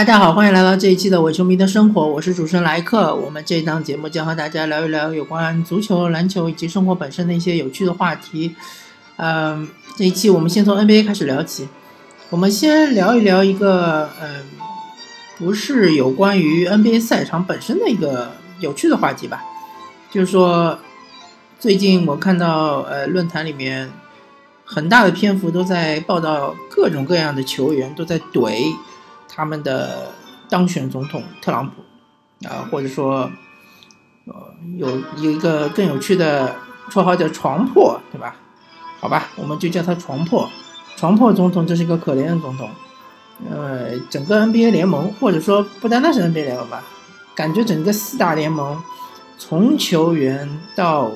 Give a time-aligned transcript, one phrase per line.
[0.00, 3.14] 大家好，欢迎来到这一期的伪球迷的生活，我是主持人莱克。
[3.14, 8.56] 我们这一档节目将和大家聊一聊有关足球、篮球以及生活本身的一些有趣的话题。
[9.16, 9.68] 嗯，
[9.98, 11.68] 这一期我们先从 NBA 开始聊起。
[12.30, 14.44] 我们先聊一聊一个，嗯，
[15.36, 19.44] 不是有关于 NBA 赛场本身的一个有趣的话题吧？
[20.10, 20.78] 就是说，
[21.58, 23.92] 最近我看到，呃，论坛里面
[24.64, 28.64] 很大的篇幅都在报道各种各样的球员都在怼。
[29.32, 30.12] 他们的
[30.48, 33.30] 当选总统特朗普，啊，或者说，
[34.26, 34.34] 呃，
[34.76, 36.56] 有有一个更有趣的
[36.90, 38.34] 绰号叫“床破”，对吧？
[39.00, 40.48] 好吧，我们就叫他“床破”。
[40.96, 42.68] 床破总统，这是一个可怜的总统。
[43.48, 46.82] 呃，整个 NBA 联盟，或者说不单单是 NBA 联盟吧，
[47.34, 48.82] 感觉整个四大联盟，
[49.38, 51.12] 从球员到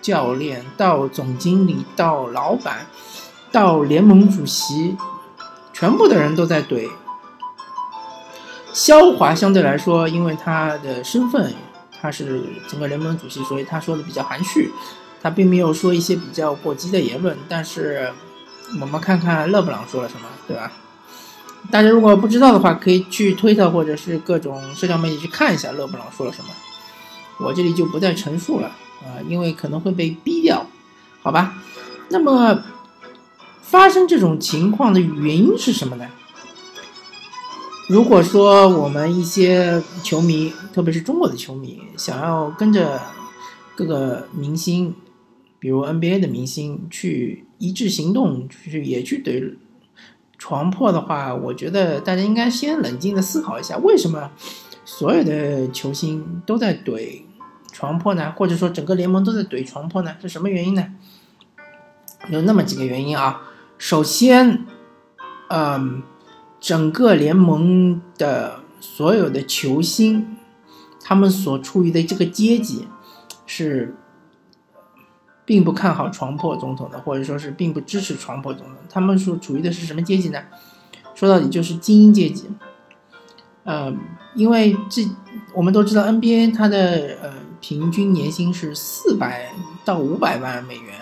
[0.00, 2.86] 教练，到总经理，到老板，
[3.52, 4.96] 到联盟主席，
[5.74, 6.88] 全部的人都在怼。
[8.76, 11.50] 肖华相对来说，因为他的身份，
[11.98, 14.70] 他是整个联盟主席，所以他说的比较含蓄，
[15.22, 17.34] 他并没有说一些比较过激的言论。
[17.48, 18.12] 但是，
[18.78, 20.70] 我们看看勒布朗说了什么，对吧？
[21.70, 26.50] 大家如果不知道的话，可以去推特或者是各种社交媒体去看一下勒布朗说了什么。
[27.38, 28.68] 我这里就不再陈述了
[29.00, 30.66] 啊，因为可能会被逼掉，
[31.22, 31.54] 好吧？
[32.10, 32.62] 那么，
[33.62, 36.04] 发生这种情况的原因是什么呢？
[37.88, 43.00] 如果说我们一些球迷，特别是中国的球迷，想要跟着
[43.76, 44.92] 各个明星，
[45.60, 49.54] 比如 NBA 的明星去一致行动，去也去怼
[50.36, 54.32] 床破的话，我觉得大家应该先冷静的思考一下，为什么
[54.84, 57.22] 所有的球星都在怼
[57.70, 58.32] 床破呢？
[58.36, 60.16] 或者说整个联盟都在怼床破呢？
[60.20, 60.92] 是什么原因呢？
[62.30, 63.42] 有那么几个原因啊。
[63.78, 64.64] 首先，
[65.50, 66.02] 嗯。
[66.66, 70.36] 整个联盟的所有的球星，
[71.00, 72.88] 他们所处于的这个阶级，
[73.46, 73.94] 是
[75.44, 78.74] 并不看好床破总统的，或者说是并不支持床破总统。
[78.90, 80.42] 他们所处于的是什么阶级呢？
[81.14, 82.50] 说到底就是精英阶级。
[83.62, 83.94] 呃，
[84.34, 85.08] 因为这
[85.54, 89.52] 我们都知道，NBA 它的呃平均年薪是四百
[89.84, 90.98] 到五百万美元，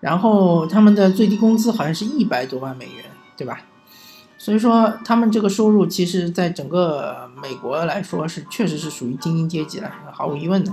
[0.00, 3.04] 然后他们的最低工资好像是一百多万美元，
[3.36, 3.60] 对吧？
[4.46, 10.72] 所以说，他们这个收入其实，在整个美国来说是确实是属于精英阶级了，毫无疑问的。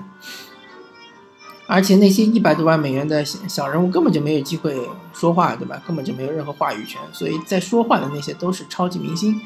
[1.65, 5.81] 而且那些一百多万美元的小人物根本就没有机会说话，对吧？
[5.87, 7.01] 根本就没有任何话语权。
[7.11, 9.41] 所以在说话的那些都是超级明星，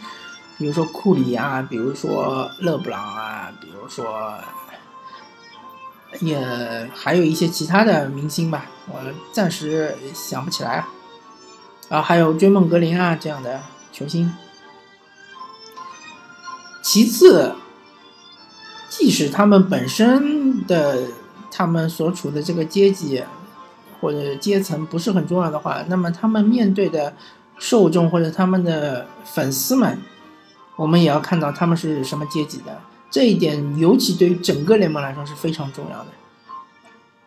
[0.57, 4.33] 比如说库里啊，比如说勒布朗啊，比如说
[6.19, 6.37] 也
[6.93, 8.99] 还有一些其他的明星吧，我
[9.31, 10.89] 暂时想不起来啊。
[11.87, 13.61] 啊，还有追梦格林啊这样的。
[13.97, 14.31] 球星。
[16.84, 17.56] 其次，
[18.90, 21.08] 即使他们本身的
[21.50, 23.24] 他们所处的这个阶级
[24.00, 27.16] 或者阶层不是很重要的话，那么他们面对的
[27.58, 30.00] 受众或者他们的粉丝们，
[30.75, 32.79] 我们也要看到他们是什么阶级的。
[33.09, 36.08] 这一点尤其对于整个联盟来说是非常重要的。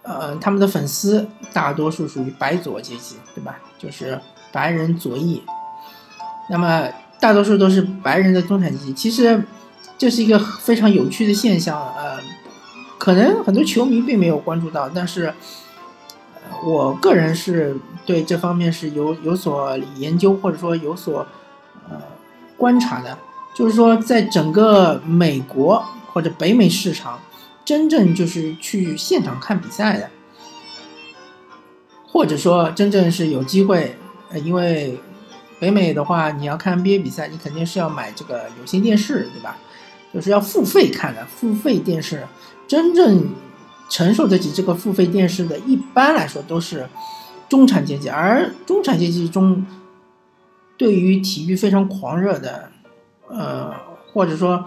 [0.03, 3.59] 呃，他们的粉丝大多数属于白左阶级，对吧？
[3.77, 4.21] 就是
[4.53, 5.43] 白人左翼。
[6.51, 6.89] 那么
[7.21, 9.41] 大多数都是白人的中产阶级，其实
[9.97, 11.81] 这是一个非常有趣的现象。
[11.97, 12.19] 呃，
[12.99, 15.33] 可能很多球迷并没有关注到，但是
[16.65, 21.25] 我个人是对这方面是有有所研究或者说有所
[21.89, 21.97] 呃
[22.57, 23.17] 观察的。
[23.55, 27.21] 就是说，在整个美国或者北美市场，
[27.65, 30.11] 真正就是去现场看比赛的，
[32.07, 33.97] 或者说真正是有机会，
[34.31, 34.99] 呃，因为。
[35.61, 39.59] 北美的话，你要看 NBA 比赛，你肯定是要买这个有线电视，对吧？
[40.13, 42.27] 就是要付费看的，付费电视。
[42.67, 43.29] 真正
[43.91, 46.89] 承受得起这个付费电视的，一般来说都是
[47.49, 48.09] 中产阶级。
[48.09, 49.67] 而中产阶级中，
[50.79, 52.73] 对于体育非常狂热的，
[53.29, 53.75] 呃，
[54.13, 54.65] 或者说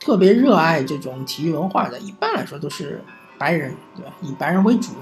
[0.00, 3.04] 特别热爱这种体育文化的，一般来说都是
[3.36, 4.12] 白人，对吧？
[4.22, 4.92] 以白人为主。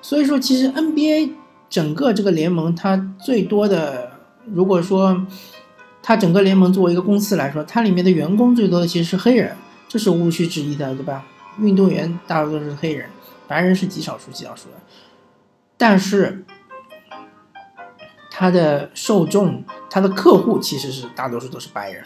[0.00, 1.32] 所以说，其实 NBA。
[1.72, 4.12] 整个这个联盟，它最多的，
[4.44, 5.26] 如果说
[6.02, 9.56] 它整个联盟作为一个公司来说，它里面的员工最多的其实是黑人，
[9.88, 11.24] 这是无需质疑的，对吧？
[11.58, 13.08] 运动员大多都是黑人，
[13.48, 14.74] 白人是极少数极少数的。
[15.78, 16.44] 但是
[18.30, 22.04] 它的受众、它的客户其实是大多数都是白人，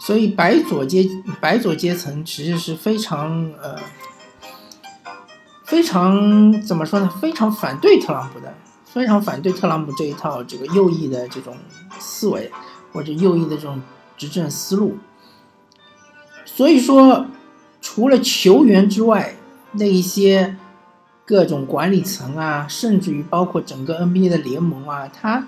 [0.00, 1.08] 所以白左阶
[1.40, 3.78] 白左阶层其实是非常呃
[5.64, 7.08] 非常怎么说呢？
[7.20, 8.52] 非常反对特朗普的。
[8.92, 11.56] 非常反对特朗普这一套这个右翼的这种
[11.98, 12.50] 思维，
[12.92, 13.80] 或者右翼的这种
[14.18, 14.98] 执政思路。
[16.44, 17.26] 所以说，
[17.80, 19.34] 除了球员之外，
[19.72, 20.56] 那一些
[21.24, 25.46] 各种管理层啊，甚至于包括整个 NBA 的联盟啊，他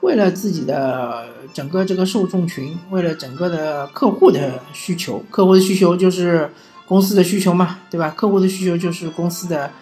[0.00, 6.48] 为了自己的整个这个受众群，为了整个的客户的需求，客户的需求就是
[6.86, 8.10] 公司的需求嘛，对吧？
[8.10, 9.72] 客户的需求就是公司的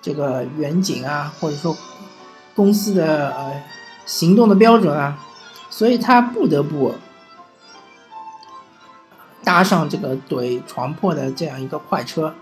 [0.00, 1.76] 这个远景啊，或者说
[2.54, 3.62] 公司的呃
[4.06, 5.18] 行动的标准啊，
[5.68, 6.94] 所以他不得不。
[9.42, 12.34] 搭上这个怼床破的这样一个快车，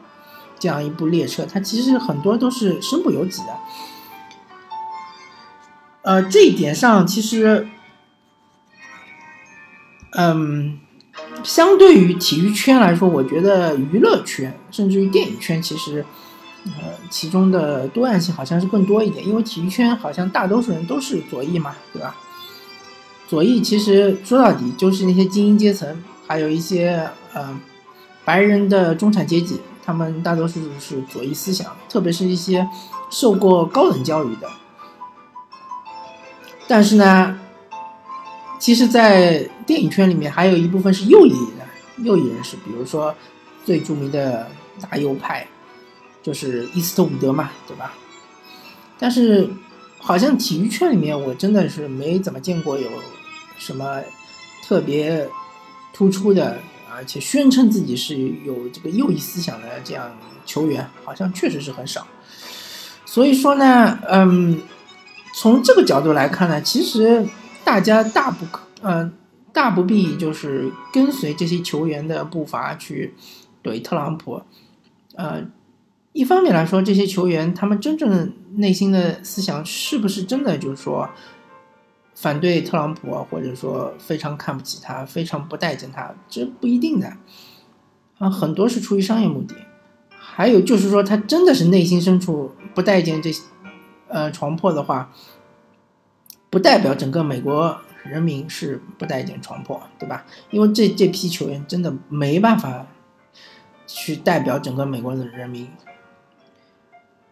[0.59, 3.57] 这样一部列车，它其实很多都是身不由己的。
[6.03, 7.69] 呃，这一点上其实，
[10.11, 10.81] 嗯，
[11.45, 16.05] 相对于体育圈来说，我觉得娱乐圈甚至于电影圈，其实，
[16.77, 19.27] 呃，其中的多样性好像是更多一点。
[19.27, 22.15] 因为体育圈好像大多数人都是左翼嘛，对吧？
[23.27, 26.03] 左翼其实说到底就是那些精英阶层。
[26.31, 27.59] 还有一些呃，
[28.23, 32.69] 白人的中产阶级，他们大多数是左翼思想，特别是一些
[33.09, 34.47] 受过高等教育的。
[36.67, 37.41] 但是呢，
[38.59, 43.15] 其实，在电影圈里面，还有一部分是右翼的右翼人士，比如说
[43.65, 44.51] 最著名的
[44.83, 45.47] 大右派，
[46.23, 47.95] 就是伊斯特伍德嘛，对吧？
[48.99, 49.49] 但是，
[49.99, 52.89] 好像体育圈里面，我真的是没怎么见过有
[53.57, 54.03] 什么
[54.65, 55.29] 特别。
[55.91, 56.59] 突出的，
[56.95, 60.17] 而且宣称自己是有这个右翼思想的这样
[60.47, 62.07] 球员，好像确实是很少。
[63.05, 64.61] 所以说呢，嗯，
[65.35, 67.27] 从这个角度来看呢，其实
[67.65, 69.13] 大家大不可，嗯，
[69.53, 73.15] 大不必就是跟随这些球员的步伐去
[73.65, 74.41] 怼特朗普。
[75.17, 75.43] 呃，
[76.19, 81.09] 一方面来说，这些球员他们真正的内心的思想是不是真的就是说？
[82.17, 87.13] 反对特朗普，或者说非常看不起他，非常不待见他，这不一定的，
[88.19, 89.55] 啊，很多是出于商业目的，
[90.19, 93.31] 还有就是说他真的是内心深处不待见这，
[94.09, 95.13] 呃，床破的话，
[96.51, 100.27] 不代表整个美国人民是不待见床破，对吧？
[100.51, 102.85] 因为这这批球员真的没办法
[103.87, 105.69] 去代表整个美国的人民，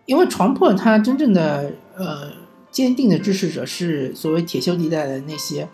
[0.06, 2.32] 因为床破他真正的呃。
[2.68, 5.66] 坚定的支持者是所谓铁锈地带的那些，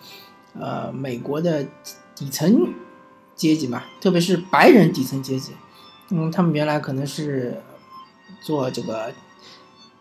[0.54, 1.66] 呃，美国的
[2.14, 2.72] 底层
[3.34, 5.50] 阶级嘛，特别是白人底层阶级。
[6.10, 7.60] 嗯，他们原来可能是
[8.40, 9.12] 做这个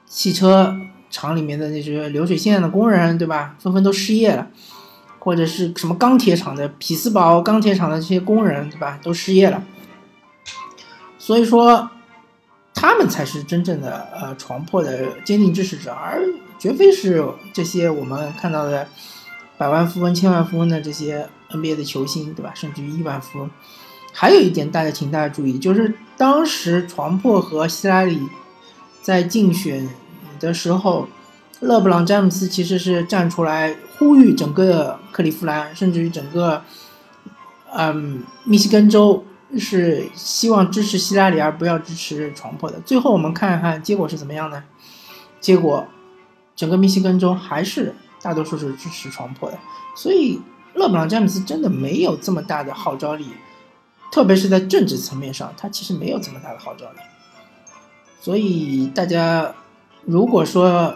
[0.06, 0.76] 汽车
[1.10, 3.56] 厂里面的那些流水线的工人，对吧？
[3.60, 4.48] 纷纷都失业了，
[5.18, 9.00] 或者是什么钢铁厂的匹兹堡钢铁厂的这些工人，对吧？
[9.02, 9.64] 都失业了。
[11.18, 11.90] 所以说，
[12.74, 16.22] 他们才是真正的呃床破的坚定支持者，而。
[16.60, 18.88] 绝非是这些我们看到的
[19.58, 22.52] 百万富翁、千万富翁的这些 NBA 的球星，对吧？
[22.54, 23.50] 甚至于亿万富翁。
[24.14, 28.30] 还有一点，大家请大家注意，就是当时床破和希拉里
[29.02, 29.90] 在竞选
[30.40, 31.08] 的时候，
[31.62, 36.62] 勒布朗·詹姆斯其实是站出来呼吁整个克利夫兰，甚至于整个
[37.76, 39.26] 嗯密西根州，
[39.60, 42.80] 是希望支持希拉里而不要支持床破的。
[42.82, 44.64] 最后我们看一看结果是怎么样呢？
[45.40, 45.88] 结果。
[46.54, 49.58] 整个密西根州还是大多数是支持床破的，
[49.96, 50.40] 所以
[50.76, 53.26] 勒布朗詹姆斯真的没有这么大的号召力，
[54.12, 57.00] 特别是在政治层面上，他其实没有这么大的号召力。
[58.20, 59.56] 所以大家
[60.06, 60.96] 如果说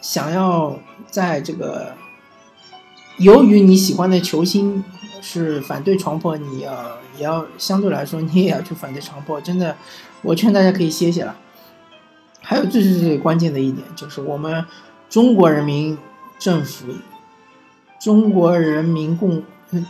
[0.00, 0.76] 想要
[1.08, 1.94] 在这个，
[3.18, 4.82] 由于你喜欢的球星
[5.20, 9.76] 是反对床破，你要也要相对来说你也要去反对床破，真的，
[10.22, 11.36] 我劝大家可以歇歇了。
[12.40, 14.64] 还有最最最关键的一点，就是我们
[15.08, 15.98] 中国人民
[16.38, 16.86] 政府、
[18.00, 19.42] 中国人民共、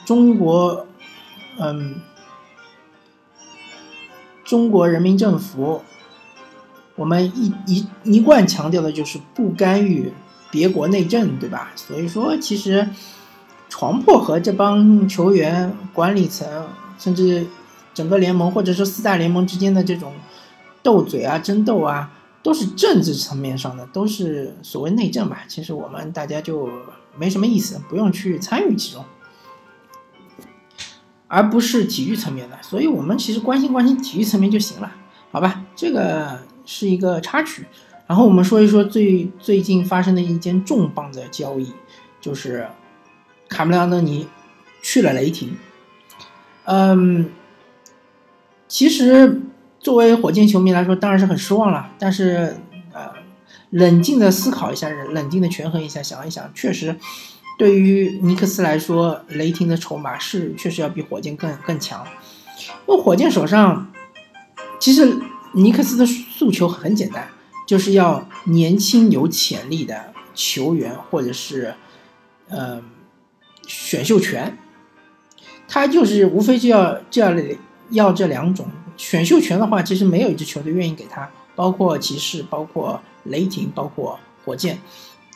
[0.07, 0.87] 中国，
[1.59, 2.01] 嗯，
[4.43, 5.83] 中国人民政府，
[6.95, 10.11] 我们一一一贯强调的就是不干预
[10.51, 11.73] 别国内政，对吧？
[11.77, 12.89] 所以说，其实
[13.79, 16.49] 床破和这帮球员、管理层，
[16.99, 17.47] 甚至
[17.93, 20.15] 整个联盟或者说四大联盟之间的这种
[20.83, 22.11] 斗嘴啊、争斗啊。
[22.43, 25.43] 都是政治层面上的，都是所谓内政吧。
[25.49, 26.71] 其实我们大家就
[27.19, 29.05] 没什么意思，不用去参与其中，
[31.27, 32.57] 而不是体育层面的。
[32.63, 34.93] 所以我们其实关心关心体育层面就行了，
[35.33, 35.65] 好吧？
[35.75, 37.67] 这个是一个插曲。
[38.07, 41.73] 然后我们说一说最最近发生的一件重磅的交易，
[42.21, 42.69] 就是
[43.49, 44.29] 卡梅隆·安东尼
[44.83, 45.57] 去了雷霆。
[46.65, 47.31] 嗯，
[48.69, 49.43] 其实。
[49.79, 51.93] 作为火箭球迷来说，当然是很失望了。
[51.97, 52.57] 但是，
[52.93, 53.09] 呃，
[53.71, 56.97] 冷静的思考一下，冷静的权衡一下，想一想，确实，
[57.57, 62.05] 对于尼克斯来说，雷霆的筹码是确实要比火箭更更强。
[62.89, 63.93] 因为火箭手上，
[64.81, 65.21] 其实
[65.53, 67.29] 尼克斯的诉求很简单，
[67.65, 71.75] 就是要年轻有潜力的球员，或者是，
[72.49, 72.83] 呃，
[73.67, 74.57] 选秀权。
[75.69, 77.37] 他就是无非就要这样
[77.91, 84.79] 要这两种选秀权的话，其实没有一支球队愿意给他，包括骑士，包括雷霆，包括火箭。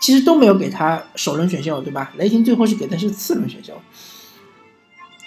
[0.00, 2.10] 其实都没有给他首轮选秀，对吧？
[2.16, 3.74] 雷霆最后是给的是次轮选秀。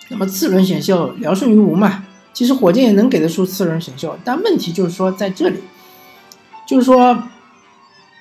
[0.09, 2.05] 那么次轮选秀聊胜于无嘛？
[2.33, 5.59] 其实火箭也能给得出次轮选秀，但问题就是说在这里，
[6.67, 7.23] 就是说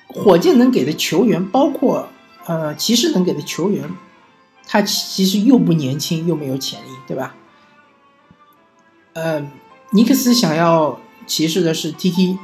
[0.07, 2.07] 火箭能给的球员，包括
[2.45, 3.89] 呃骑士能给的球员，
[4.65, 7.35] 他其实又不年轻又没有潜力，对吧？
[9.13, 9.47] 呃，
[9.91, 12.37] 尼克斯想要骑士的是 TT。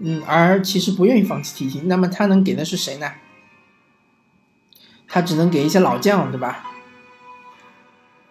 [0.00, 3.12] 嗯，而其实不愿意放弃 T T，那么他能给的是谁呢？
[5.06, 6.66] 他只能给一些老将，对吧？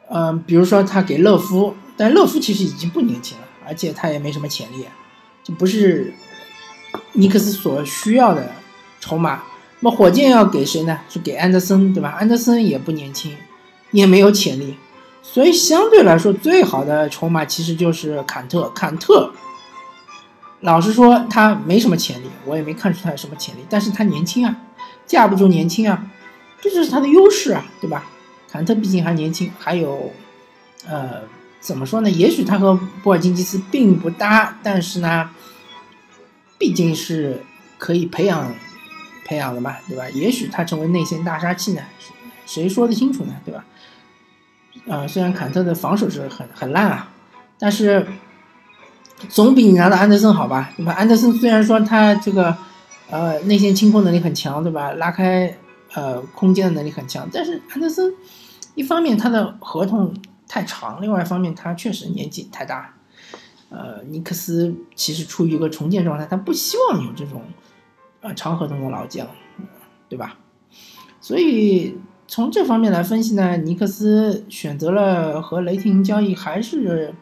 [0.10, 4.86] 嗯，比如说他给勒夫，但勒夫其实已经不年轻了，而且他也没什么潜力，
[5.42, 6.14] 就不是
[7.14, 8.52] 尼克斯所需要的
[9.00, 9.44] 筹码。
[9.84, 10.98] 那么火箭要给谁呢？
[11.10, 12.16] 是给安德森，对吧？
[12.18, 13.36] 安德森也不年轻，
[13.92, 14.78] 也没有潜力，
[15.22, 19.34] 所以相对来说最好的筹码其实就是坎特，坎特。
[20.62, 23.66] 老实说，他没什么潜力，我也没看出他有什么潜力。
[23.70, 24.56] 但是他年轻啊，
[25.06, 26.06] 架不住年轻啊，
[26.62, 28.06] 这就是他的优势啊，对吧？
[28.50, 30.14] 坎特毕竟还年轻，还有，
[30.88, 31.24] 呃，
[31.60, 32.10] 怎么说呢？
[32.10, 35.30] 也许他和波尔津吉斯并不搭，但是呢，
[36.58, 37.44] 毕竟是
[37.78, 38.56] 可以培养
[39.26, 40.10] 培养的嘛，对吧？
[40.10, 41.82] 也许他成为内线大杀器呢，
[42.46, 43.66] 谁说得清楚呢，对吧？
[44.90, 47.12] 啊，虽然坎特的防守是很很烂啊，
[47.58, 48.06] 但是。
[49.30, 50.92] 总比你拿到安德森好吧，对吧？
[50.92, 52.58] 安德森虽然说他这个，
[53.10, 54.92] 呃，内线清空能力很强，对吧？
[54.94, 55.58] 拉开
[55.94, 58.14] 呃空间的能力很强，但是安德森
[58.76, 60.14] 一方面他的合同
[60.46, 62.94] 太长，另外一方面他确实年纪太大。
[63.70, 67.44] 呃，尼克斯其实处于一个重建状态，他不希望有这种
[68.24, 69.28] 呃长合同的老将，
[70.10, 70.38] 对吧？
[71.22, 77.14] 所以从这方面来分析呢，尼克斯选择了和雷霆交易还是。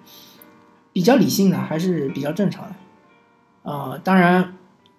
[0.94, 4.58] 比较理性的还是比较正常的，啊，当然，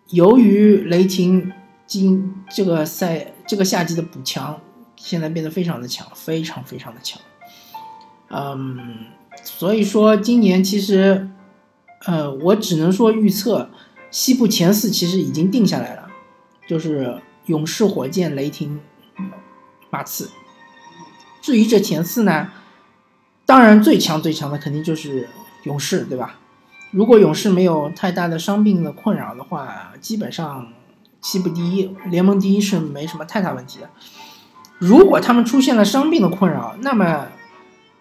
[0.09, 1.53] 由于雷霆
[1.87, 4.59] 今这个赛这个夏季的补强，
[4.97, 7.21] 现在变得非常的强，非常非常的强，
[8.31, 9.09] 嗯，
[9.45, 11.29] 所以说今年其实，
[12.07, 13.69] 呃，我只能说预测
[14.13, 16.09] 西部前四其实已经定下来了，
[16.69, 18.81] 就是勇士、火箭、雷霆、
[19.91, 20.31] 马刺。
[21.41, 22.53] 至于这前四呢，
[23.45, 25.29] 当然最强最强的肯定就是。
[25.65, 26.41] 勇士对吧？
[26.91, 30.73] 如果勇士没有太大的伤病的困扰的话，基本上
[31.21, 33.89] 西部第一、联盟第一是没什么太大问题的。
[34.81, 37.29] 如果他们出现了伤病的困扰，那么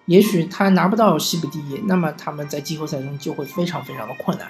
[0.08, 4.48] 也许他拿不到西部第一，那么他们在季后赛中就会非常非常的困难。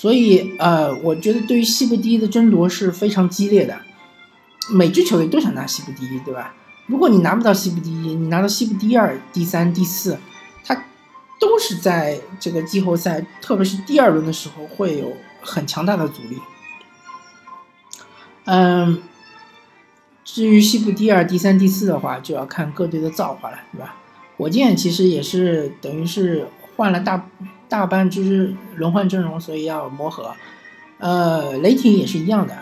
[0.00, 3.80] 所以，呃，我觉得对于西部第一的争夺是非常激烈的，
[4.70, 6.54] 每支球队都想拿西部第一，对吧？
[6.86, 10.16] 如果你拿不到西部第一，你拿到西部第二、第三、第四。
[10.62, 10.84] 它
[11.40, 16.38] 都是在这个季后赛，特别是第二轮的时候，会有很强大的阻力。
[18.44, 19.02] 嗯，
[20.24, 23.96] 至于西部第二、第三、第四的话，就要看各队的造化了，对吧？
[24.36, 27.28] 火箭其实也是等于是换了大
[27.68, 30.34] 大半支轮换阵容，所以要磨合。
[30.98, 32.54] 呃，雷霆也是一样的，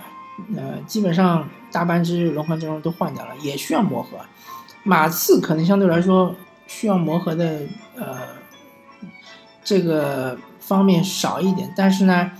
[0.56, 4.18] 呃，基本上大半支轮换阵容都换掉了，也需要磨合。
[4.82, 6.34] 马刺可能相对来说
[6.66, 7.60] 需要磨合的，
[7.96, 8.36] 呃。
[9.68, 12.30] 这个方面少一点，但是呢，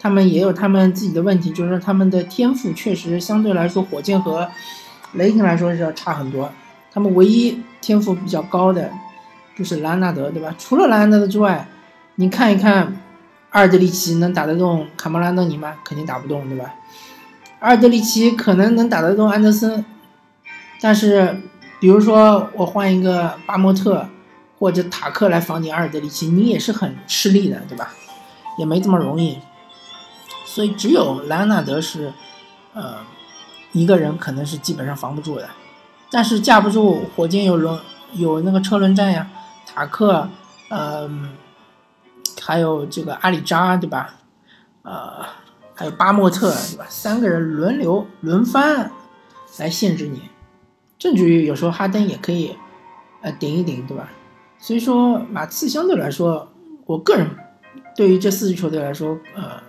[0.00, 4.48] 他们也有他们自己的问题，就是说他们的天赋确实相对来说，火箭和
[5.12, 6.50] 雷霆来说是要差很多。
[6.90, 8.90] 他们唯一天赋比较高的
[9.54, 10.54] 就是莱昂纳德，对吧？
[10.58, 11.68] 除了莱昂纳德之外，
[12.20, 13.00] 你看一看
[13.48, 15.74] 阿尔德里奇能打得动卡莫拉诺尼吗？
[15.82, 16.74] 肯定打不动，对吧？
[17.60, 19.82] 阿尔德里奇可能能打得动安德森，
[20.82, 21.40] 但是
[21.80, 24.06] 比如说我换一个巴莫特。
[24.58, 27.94] 或者塔克来防你阿尔德里奇，你也是很吃力的，对吧？
[28.58, 29.38] 也没这么容易。
[30.44, 32.12] 所以只有莱昂纳德是，
[32.74, 32.96] 呃，
[33.72, 35.48] 一个人可能是基本上防不住的。
[36.10, 37.80] 但是架不住火箭有轮
[38.12, 39.26] 有那个车轮战呀，
[39.64, 40.28] 塔克，
[40.68, 41.30] 嗯，
[42.50, 44.16] 还有这个阿里扎，对吧？
[44.82, 45.24] 呃，
[45.72, 46.84] 还有巴莫特，对吧？
[46.88, 48.90] 三个人轮流轮番
[49.58, 50.22] 来限制你，
[50.98, 52.56] 甚至于有时候哈登也可以，
[53.22, 54.10] 呃，顶一顶，对吧？
[54.58, 56.50] 所以说，马刺相对来说，
[56.86, 57.30] 我个人
[57.94, 59.62] 对于这四支球队来说，呃，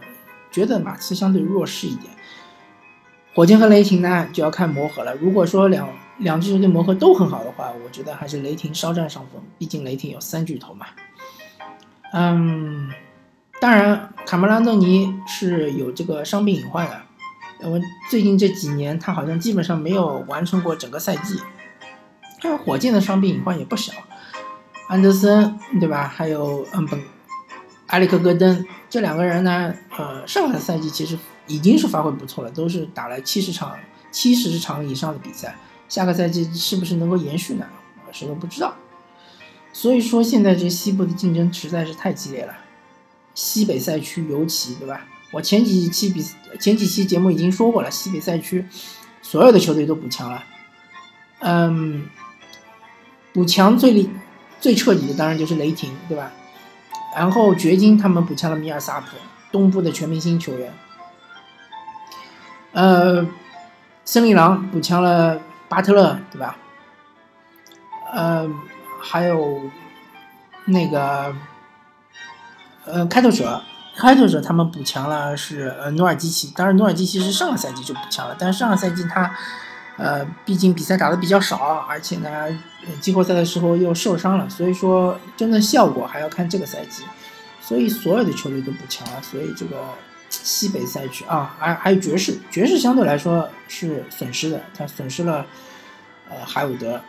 [0.50, 2.12] 觉得马刺相对弱势一点。
[3.36, 5.14] 火箭和雷霆呢就要看磨合了。
[5.18, 10.88] 如果说两两支球队磨合都很好的话，我觉得还是雷霆稍占上风，毕竟雷霆有三巨头嘛。
[12.14, 12.90] 嗯，
[13.60, 17.02] 当然，卡梅拉多尼是有这个伤病隐患的，
[17.64, 21.40] 因为最近这几年他好像基本上没有完成过整个赛季。
[22.42, 23.94] 看火箭的伤病隐患也不小，
[24.88, 26.08] 安德森对吧？
[26.08, 27.00] 还有嗯本
[27.88, 33.76] 埃里克戈登这两个人呢，呃，上个赛季其实已经是发挥不错了，都是打了七十场
[34.12, 35.56] 七十场以上的比赛。
[35.88, 37.66] 下个赛季是不是能够延续呢？
[38.12, 38.74] 谁都不知道。
[39.74, 42.54] 所以说现在这西部的竞争实在是太激烈了，
[43.34, 45.06] 西北赛区尤其对吧？
[45.32, 46.22] 我前几期比
[46.60, 48.66] 前几期节目已经说过了，西北赛区
[49.22, 50.44] 所有的球队都补强了，
[51.40, 52.06] 嗯，
[53.34, 54.10] 补强最厉
[54.60, 56.32] 最彻底的当然就是雷霆对吧？
[57.16, 59.16] 然后掘金他们补强了米尔萨普，
[59.52, 60.74] 东部的全明星球员，
[62.74, 63.26] 呃，
[64.04, 66.58] 森林狼补强了巴特勒对吧？
[68.14, 68.54] 嗯。
[69.02, 69.62] 还有
[70.66, 71.36] 那个
[72.86, 73.62] 呃，开拓者，
[73.98, 79.36] 开拓者他们补强了是呃努尔基奇，当然努尔基奇是上个赛季就补强了，但是上个赛季他
[79.98, 82.48] 呃毕竟比赛打的比较少，而且呢
[83.00, 87.04] 季后赛的时候又受伤了，所以说真的效果还要看这个赛季，
[87.62, 89.84] 所以所有的球队都补强了，所以这个
[90.30, 95.46] 西北赛区啊，还还有爵士，爵士相对来说是损失的，他损失了
[96.30, 97.02] 呃海伍德。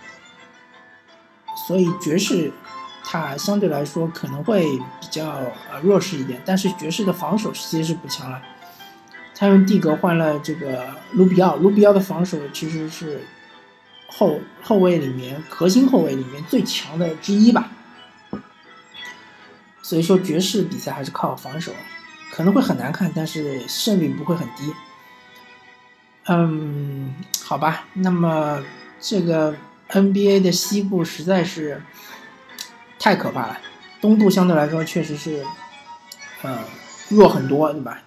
[1.54, 2.52] 所以爵士，
[3.04, 4.64] 它相对来说可能会
[5.00, 5.28] 比较
[5.70, 8.40] 呃弱势一点，但是爵士的防守其实是补强了。
[9.34, 13.22] 他用蒂格换了这个卢比奥，卢比奥的防守其实是
[14.06, 17.70] 后后卫里面核心后卫里面最强的之一吧。
[19.82, 21.72] 所以说爵士比赛还是靠防守，
[22.30, 24.72] 可能会很难看，但是胜率不会很低。
[26.26, 28.62] 嗯，好吧，那么
[29.00, 29.54] 这个。
[29.92, 31.82] NBA 的西部实在是
[32.98, 33.58] 太可怕了，
[34.00, 35.44] 东部相对来说确实是，
[36.42, 36.60] 呃，
[37.10, 38.02] 弱很多，对吧？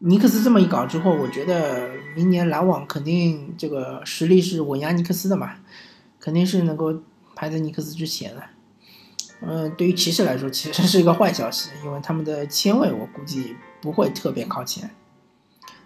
[0.00, 5.52] 尼克斯这么一搞之后，我觉得明年篮网肯定这个实力是稳压尼克斯的嘛，
[6.18, 7.00] 肯定是能够
[7.36, 8.42] 排在尼克斯之前的。
[9.42, 14.90] 嗯，对于骑士来说，其实是一个坏消息，因为他们的签位我估计不会特别靠前。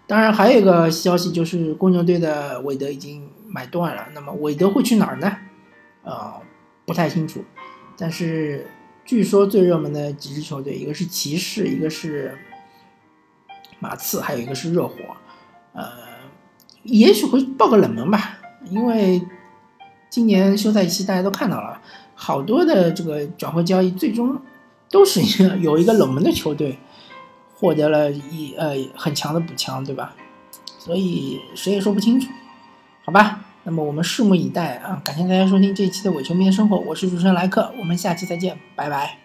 [0.07, 3.29] 当然，还有一个消息就是公牛队的韦德已经。
[3.55, 5.37] 买断了，那么韦德会去哪儿呢？
[6.03, 6.41] 呃，
[6.85, 7.41] 不太清楚。
[7.97, 8.67] 但是
[9.05, 12.37] 据说最热门的几支球队，一个是骑士，一个是
[13.79, 14.95] 马刺，还有一个是热火。
[15.71, 15.89] 呃，
[16.83, 19.21] 也许会爆个冷门吧，因为
[20.09, 21.81] 今年休赛期大家都看到了，
[22.13, 24.37] 好多的这个转会交易最终
[24.89, 26.77] 都是一个有一个冷门的球队
[27.53, 30.13] 获得了一呃很强的补强，对吧？
[30.77, 32.27] 所以谁也说不清楚。
[33.05, 35.01] 好吧，那么我们拭目以待啊！
[35.03, 39.17] 感谢大家收听这一期的伪球迷的生活，我是主持人莱克，我们下期再见，拜拜。